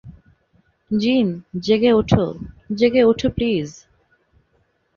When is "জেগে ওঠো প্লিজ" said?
2.75-3.69